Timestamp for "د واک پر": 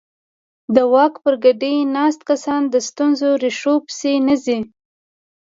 0.75-1.35